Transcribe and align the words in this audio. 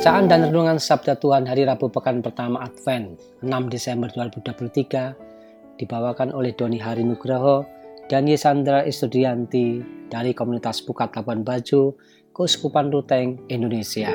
Bacaan 0.00 0.32
dan 0.32 0.48
renungan 0.48 0.80
Sabda 0.80 1.20
Tuhan 1.20 1.44
hari 1.44 1.68
Rabu 1.68 1.92
pekan 1.92 2.24
pertama 2.24 2.64
Advent 2.64 3.20
6 3.44 3.52
Desember 3.68 4.08
2023 4.08 5.76
dibawakan 5.76 6.32
oleh 6.32 6.56
Doni 6.56 6.80
Hari 6.80 7.04
Nugroho 7.04 7.68
dan 8.08 8.24
Yesandra 8.24 8.88
Istudianti 8.88 9.84
dari 10.08 10.32
komunitas 10.32 10.80
Pukat 10.80 11.12
Labuan 11.20 11.44
Bajo, 11.44 12.00
Keuskupan 12.32 12.88
Ruteng, 12.88 13.44
Indonesia. 13.52 14.08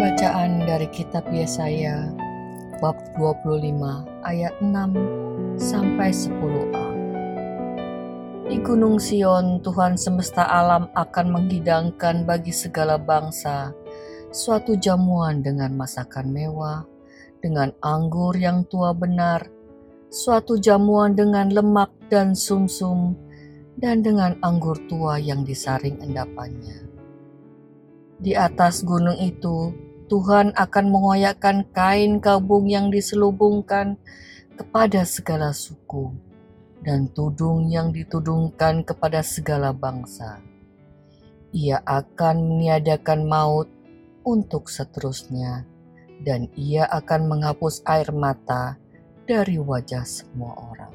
Bacaan 0.00 0.64
dari 0.64 0.88
kitab 0.96 1.28
Yesaya 1.28 2.08
bab 2.80 2.96
25 3.20 3.68
ayat 4.24 4.56
6 4.64 5.60
sampai 5.60 6.08
10a. 6.08 6.87
Di 8.48 8.56
Gunung 8.64 8.96
Sion, 8.96 9.60
Tuhan 9.60 10.00
semesta 10.00 10.40
alam 10.40 10.88
akan 10.96 11.36
menghidangkan 11.36 12.24
bagi 12.24 12.48
segala 12.48 12.96
bangsa 12.96 13.76
suatu 14.32 14.72
jamuan 14.72 15.44
dengan 15.44 15.76
masakan 15.76 16.32
mewah, 16.32 16.88
dengan 17.44 17.76
anggur 17.84 18.32
yang 18.40 18.64
tua 18.64 18.96
benar, 18.96 19.52
suatu 20.08 20.56
jamuan 20.56 21.12
dengan 21.12 21.52
lemak 21.52 21.92
dan 22.08 22.32
sumsum, 22.32 23.20
dan 23.76 24.00
dengan 24.00 24.40
anggur 24.40 24.80
tua 24.88 25.20
yang 25.20 25.44
disaring 25.44 26.00
endapannya. 26.00 26.88
Di 28.16 28.32
atas 28.32 28.80
gunung 28.80 29.20
itu, 29.20 29.76
Tuhan 30.08 30.56
akan 30.56 30.86
mengoyakkan 30.88 31.68
kain 31.76 32.16
kabung 32.16 32.64
yang 32.64 32.88
diselubungkan 32.88 34.00
kepada 34.56 35.04
segala 35.04 35.52
suku 35.52 36.27
dan 36.82 37.10
tudung 37.10 37.66
yang 37.66 37.90
ditudungkan 37.90 38.86
kepada 38.86 39.22
segala 39.22 39.74
bangsa. 39.74 40.38
Ia 41.50 41.80
akan 41.82 42.36
meniadakan 42.54 43.24
maut 43.24 43.68
untuk 44.22 44.68
seterusnya, 44.68 45.64
dan 46.20 46.52
ia 46.54 46.84
akan 46.84 47.30
menghapus 47.30 47.80
air 47.88 48.12
mata 48.12 48.76
dari 49.24 49.56
wajah 49.56 50.04
semua 50.04 50.52
orang. 50.74 50.94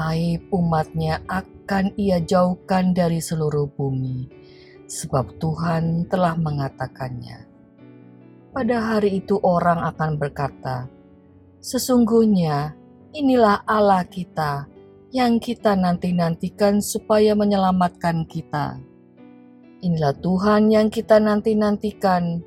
Aib 0.00 0.48
umatnya 0.54 1.20
akan 1.28 1.92
ia 2.00 2.22
jauhkan 2.22 2.96
dari 2.96 3.20
seluruh 3.20 3.68
bumi, 3.68 4.30
sebab 4.88 5.36
Tuhan 5.36 6.08
telah 6.08 6.38
mengatakannya. 6.38 7.44
Pada 8.50 8.76
hari 8.82 9.22
itu 9.22 9.38
orang 9.44 9.84
akan 9.84 10.18
berkata, 10.18 10.88
Sesungguhnya 11.60 12.72
inilah 13.10 13.66
Allah 13.66 14.06
kita 14.06 14.66
yang 15.10 15.42
kita 15.42 15.74
nanti-nantikan 15.74 16.78
supaya 16.78 17.34
menyelamatkan 17.34 18.26
kita. 18.30 18.78
Inilah 19.82 20.14
Tuhan 20.18 20.70
yang 20.70 20.88
kita 20.92 21.18
nanti-nantikan. 21.18 22.46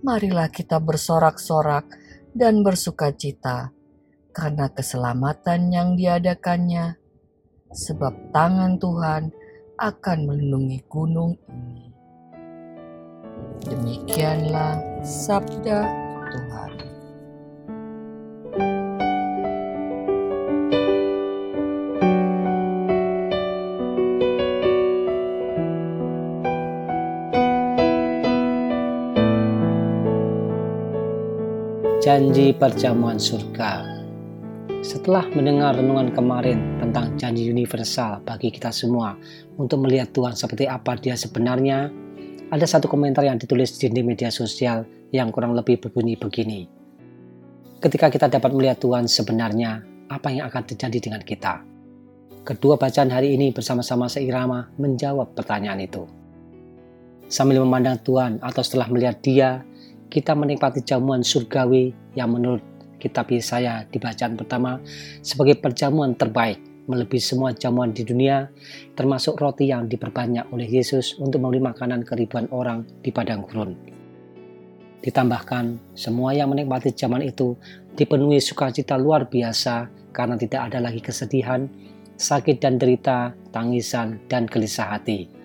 Marilah 0.00 0.48
kita 0.48 0.80
bersorak-sorak 0.80 1.84
dan 2.32 2.64
bersuka 2.64 3.12
cita 3.12 3.68
karena 4.32 4.72
keselamatan 4.72 5.68
yang 5.74 5.92
diadakannya, 5.92 6.96
sebab 7.68 8.32
tangan 8.32 8.80
Tuhan 8.80 9.28
akan 9.76 10.18
melindungi 10.24 10.80
gunung 10.88 11.36
ini. 11.52 11.92
Demikianlah 13.60 15.04
sabda 15.04 16.09
janji 32.00 32.56
perjamuan 32.56 33.20
surga. 33.20 33.84
Setelah 34.80 35.28
mendengar 35.36 35.76
renungan 35.76 36.16
kemarin 36.16 36.80
tentang 36.80 37.12
janji 37.20 37.44
universal 37.52 38.24
bagi 38.24 38.48
kita 38.48 38.72
semua 38.72 39.20
untuk 39.60 39.84
melihat 39.84 40.08
Tuhan 40.08 40.32
seperti 40.32 40.64
apa 40.64 40.96
dia 40.96 41.12
sebenarnya, 41.12 41.92
ada 42.48 42.64
satu 42.64 42.88
komentar 42.88 43.28
yang 43.28 43.36
ditulis 43.36 43.76
di 43.76 43.92
media 44.00 44.32
sosial 44.32 44.88
yang 45.12 45.28
kurang 45.28 45.52
lebih 45.52 45.76
berbunyi 45.76 46.16
begini. 46.16 46.64
Ketika 47.84 48.08
kita 48.08 48.32
dapat 48.32 48.48
melihat 48.56 48.80
Tuhan 48.80 49.04
sebenarnya, 49.04 49.84
apa 50.08 50.32
yang 50.32 50.48
akan 50.48 50.62
terjadi 50.72 50.98
dengan 51.04 51.20
kita? 51.20 51.60
Kedua 52.48 52.80
bacaan 52.80 53.12
hari 53.12 53.36
ini 53.36 53.52
bersama-sama 53.52 54.08
seirama 54.08 54.72
menjawab 54.80 55.36
pertanyaan 55.36 55.84
itu. 55.84 56.08
Sambil 57.28 57.60
memandang 57.60 58.00
Tuhan 58.00 58.40
atau 58.40 58.64
setelah 58.64 58.88
melihat 58.88 59.20
dia, 59.20 59.60
kita 60.10 60.34
menikmati 60.34 60.82
jamuan 60.82 61.22
surgawi 61.22 61.94
yang 62.18 62.34
menurut 62.34 62.60
kitab 62.98 63.30
Yesaya 63.30 63.86
di 63.86 63.96
bacaan 63.96 64.34
pertama 64.34 64.82
sebagai 65.22 65.56
perjamuan 65.62 66.18
terbaik 66.18 66.60
melebihi 66.90 67.22
semua 67.22 67.54
jamuan 67.54 67.94
di 67.94 68.02
dunia 68.02 68.50
termasuk 68.98 69.38
roti 69.38 69.70
yang 69.70 69.86
diperbanyak 69.86 70.50
oleh 70.50 70.66
Yesus 70.66 71.14
untuk 71.22 71.38
memberi 71.38 71.62
makanan 71.62 72.02
ke 72.02 72.18
ribuan 72.18 72.50
orang 72.50 72.82
di 73.00 73.14
padang 73.14 73.46
gurun. 73.46 73.78
Ditambahkan, 75.00 75.96
semua 75.96 76.36
yang 76.36 76.52
menikmati 76.52 76.92
zaman 76.92 77.24
itu 77.24 77.56
dipenuhi 77.96 78.36
sukacita 78.36 79.00
luar 79.00 79.32
biasa 79.32 79.88
karena 80.12 80.36
tidak 80.36 80.68
ada 80.68 80.82
lagi 80.82 81.00
kesedihan, 81.00 81.64
sakit 82.20 82.60
dan 82.60 82.76
derita, 82.76 83.32
tangisan, 83.48 84.20
dan 84.28 84.44
gelisah 84.44 84.92
hati 84.92 85.39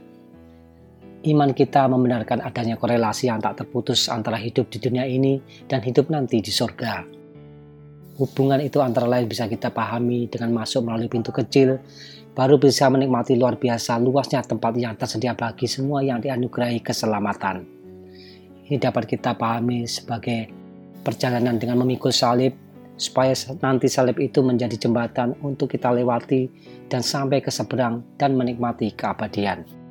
iman 1.26 1.52
kita 1.58 1.90
membenarkan 1.90 2.46
adanya 2.46 2.78
korelasi 2.78 3.34
yang 3.34 3.42
tak 3.42 3.66
terputus 3.66 4.08
antara 4.08 4.38
hidup 4.38 4.70
di 4.70 4.78
dunia 4.78 5.10
ini 5.10 5.42
dan 5.66 5.82
hidup 5.82 6.14
nanti 6.14 6.38
di 6.38 6.54
surga. 6.54 7.02
Hubungan 8.16 8.64
itu 8.64 8.80
antara 8.80 9.10
lain 9.10 9.28
bisa 9.28 9.50
kita 9.50 9.74
pahami 9.74 10.32
dengan 10.32 10.54
masuk 10.56 10.88
melalui 10.88 11.12
pintu 11.12 11.36
kecil, 11.36 11.82
baru 12.32 12.56
bisa 12.56 12.88
menikmati 12.88 13.36
luar 13.36 13.60
biasa 13.60 14.00
luasnya 14.00 14.40
tempat 14.46 14.72
yang 14.80 14.96
tersedia 14.96 15.36
bagi 15.36 15.68
semua 15.68 16.00
yang 16.00 16.24
dianugerahi 16.24 16.80
keselamatan. 16.80 17.68
Ini 18.66 18.78
dapat 18.80 19.04
kita 19.10 19.36
pahami 19.36 19.84
sebagai 19.84 20.48
perjalanan 21.04 21.60
dengan 21.60 21.84
memikul 21.84 22.16
salib, 22.16 22.56
supaya 22.96 23.36
nanti 23.60 23.92
salib 23.92 24.16
itu 24.24 24.40
menjadi 24.40 24.80
jembatan 24.80 25.36
untuk 25.44 25.76
kita 25.76 25.92
lewati 25.92 26.48
dan 26.88 27.04
sampai 27.04 27.44
ke 27.44 27.52
seberang 27.52 28.00
dan 28.16 28.40
menikmati 28.40 28.96
keabadian. 28.96 29.85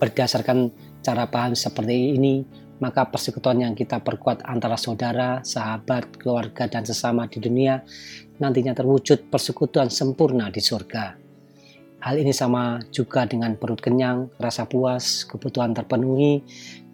Berdasarkan 0.00 0.72
cara 1.04 1.28
paham 1.28 1.52
seperti 1.52 2.16
ini, 2.16 2.40
maka 2.80 3.04
persekutuan 3.06 3.60
yang 3.60 3.76
kita 3.76 4.00
perkuat 4.00 4.42
antara 4.48 4.80
saudara, 4.80 5.44
sahabat, 5.44 6.16
keluarga, 6.16 6.64
dan 6.66 6.88
sesama 6.88 7.28
di 7.28 7.38
dunia 7.38 7.84
nantinya 8.40 8.72
terwujud 8.72 9.28
persekutuan 9.28 9.92
sempurna 9.92 10.48
di 10.48 10.64
surga. 10.64 11.20
Hal 12.00 12.16
ini 12.16 12.32
sama 12.32 12.80
juga 12.88 13.28
dengan 13.28 13.52
perut 13.60 13.76
kenyang, 13.76 14.32
rasa 14.40 14.64
puas, 14.64 15.28
kebutuhan 15.28 15.76
terpenuhi, 15.76 16.40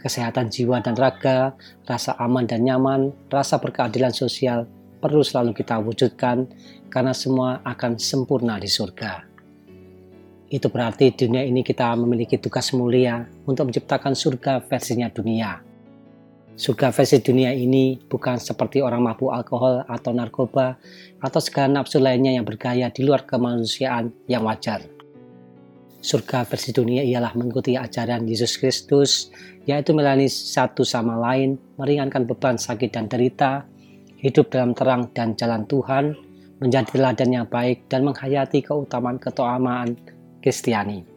kesehatan 0.03 0.50
jiwa 0.50 0.82
dan 0.82 0.99
raga, 0.99 1.55
rasa 1.87 2.19
aman 2.19 2.50
dan 2.50 2.67
nyaman, 2.67 3.14
rasa 3.31 3.62
berkeadilan 3.62 4.11
sosial 4.11 4.67
perlu 4.99 5.23
selalu 5.23 5.55
kita 5.55 5.79
wujudkan 5.79 6.50
karena 6.91 7.14
semua 7.14 7.62
akan 7.62 8.03
sempurna 8.03 8.58
di 8.58 8.67
surga. 8.67 9.35
Itu 10.46 10.70
berarti 10.70 11.10
dunia 11.10 11.43
ini 11.43 11.66
kita 11.66 11.90
memiliki 11.98 12.38
tugas 12.38 12.70
mulia 12.70 13.26
untuk 13.50 13.66
menciptakan 13.66 14.14
surga 14.14 14.62
versinya 14.62 15.10
dunia. 15.10 15.58
Surga 16.56 16.88
versi 16.88 17.20
dunia 17.20 17.52
ini 17.52 18.00
bukan 18.00 18.40
seperti 18.40 18.81
orang 18.81 19.04
mabuk 19.04 19.28
alkohol 19.28 19.84
atau 19.84 20.16
narkoba 20.16 20.81
atau 21.20 21.40
segala 21.43 21.82
nafsu 21.82 22.00
lainnya 22.00 22.32
yang 22.32 22.48
bergaya 22.48 22.88
di 22.88 23.04
luar 23.04 23.28
kemanusiaan 23.28 24.08
yang 24.25 24.40
wajar. 24.46 24.81
Surga 26.00 26.48
versi 26.48 26.72
dunia 26.72 27.04
ialah 27.04 27.37
mengikuti 27.37 27.76
ajaran 27.76 28.25
Yesus 28.25 28.56
Kristus, 28.56 29.28
yaitu 29.69 29.93
melayani 29.93 30.32
satu 30.32 30.87
sama 30.87 31.19
lain, 31.19 31.60
meringankan 31.76 32.25
beban 32.25 32.56
sakit 32.56 32.88
dan 32.88 33.10
derita, 33.10 33.69
hidup 34.22 34.48
dalam 34.48 34.72
terang 34.72 35.12
dan 35.12 35.37
jalan 35.37 35.69
Tuhan, 35.69 36.16
menjadi 36.62 36.88
teladan 36.94 37.31
yang 37.37 37.46
baik, 37.50 37.84
dan 37.90 38.06
menghayati 38.06 38.64
keutamaan 38.64 39.20
keutamaan 39.20 39.98
Kristiani. 40.40 41.16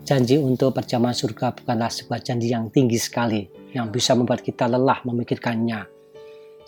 Janji 0.00 0.40
untuk 0.40 0.72
perjamuan 0.72 1.12
surga 1.12 1.52
bukanlah 1.52 1.92
sebuah 1.92 2.24
janji 2.24 2.48
yang 2.48 2.72
tinggi 2.72 2.96
sekali, 2.96 3.44
yang 3.76 3.92
bisa 3.92 4.16
membuat 4.16 4.40
kita 4.40 4.64
lelah 4.64 5.04
memikirkannya. 5.04 5.84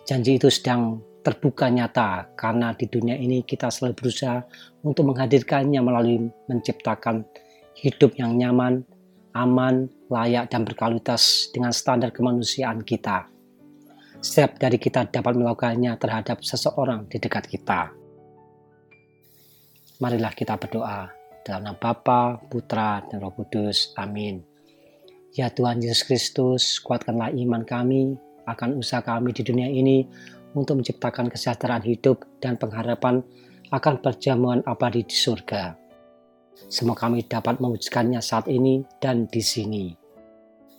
Janji 0.05 0.37
itu 0.37 0.53
sedang 0.53 1.01
terbuka 1.23 1.71
nyata 1.71 2.35
karena 2.35 2.75
di 2.75 2.91
dunia 2.91 3.17
ini 3.17 3.47
kita 3.47 3.71
selalu 3.71 3.95
berusaha 3.95 4.43
untuk 4.83 5.09
menghadirkannya 5.15 5.81
melalui 5.81 6.29
menciptakan 6.51 7.25
hidup 7.79 8.19
yang 8.19 8.37
nyaman, 8.37 8.85
aman, 9.33 9.89
layak, 10.11 10.51
dan 10.53 10.67
berkualitas 10.67 11.49
dengan 11.55 11.73
standar 11.73 12.13
kemanusiaan 12.13 12.85
kita. 12.85 13.31
Setiap 14.23 14.61
dari 14.61 14.79
kita 14.79 15.09
dapat 15.09 15.35
melakukannya 15.35 15.99
terhadap 15.99 16.45
seseorang 16.45 17.09
di 17.11 17.19
dekat 17.19 17.49
kita. 17.49 17.91
Marilah 19.99 20.35
kita 20.35 20.59
berdoa 20.59 21.22
dalam 21.43 21.71
nama 21.71 21.79
Bapa, 21.79 22.39
Putra, 22.47 23.03
dan 23.07 23.23
Roh 23.23 23.35
Kudus. 23.35 23.95
Amin. 23.99 24.43
Ya 25.33 25.49
Tuhan 25.49 25.81
Yesus 25.83 26.05
Kristus, 26.07 26.79
kuatkanlah 26.79 27.33
iman 27.33 27.65
kami 27.65 28.15
akan 28.47 28.79
usaha 28.79 29.01
kami 29.03 29.33
di 29.33 29.43
dunia 29.47 29.71
ini 29.71 30.05
untuk 30.53 30.83
menciptakan 30.83 31.33
kesejahteraan 31.33 31.85
hidup 31.87 32.27
dan 32.43 32.61
pengharapan 32.61 33.25
akan 33.73 33.95
perjamuan 34.05 34.61
abadi 34.69 35.07
di 35.07 35.17
surga. 35.17 35.73
Semoga 36.69 37.09
kami 37.09 37.25
dapat 37.25 37.59
mewujudkannya 37.59 38.21
saat 38.21 38.47
ini 38.53 38.85
dan 39.01 39.25
di 39.27 39.41
sini. 39.41 39.85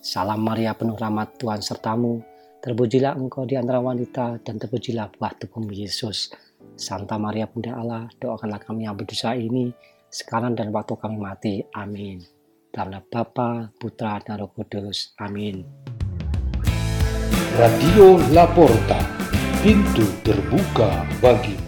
Salam 0.04 0.45
Maria 0.45 0.77
penuh 0.77 1.00
rahmat 1.00 1.42
Tuhan 1.42 1.63
sertamu, 1.63 2.21
terpujilah 2.62 3.18
engkau 3.18 3.50
di 3.50 3.57
antara 3.57 3.81
wanita 3.81 4.38
dan 4.45 4.62
terpujilah 4.62 5.10
buah 5.18 5.33
tubuhmu 5.42 5.74
Yesus. 5.74 6.30
Santa 6.77 7.18
Maria 7.18 7.50
Bunda 7.50 7.75
Allah, 7.75 8.06
doakanlah 8.21 8.62
kami 8.62 8.86
yang 8.86 8.95
berdosa 8.95 9.33
ini, 9.33 9.74
sekarang 10.13 10.54
dan 10.54 10.69
waktu 10.69 10.94
kami 10.94 11.18
mati. 11.18 11.65
Amin. 11.74 12.21
Dalam 12.69 13.01
nama 13.01 13.06
Bapa, 13.06 13.74
Putra, 13.77 14.21
dan 14.21 14.42
Roh 14.42 14.54
Kudus. 14.54 15.18
Amin. 15.18 15.65
Radio 17.54 18.18
Laporta, 18.33 18.98
pintu 19.62 20.06
terbuka 20.25 21.06
bagi 21.21 21.62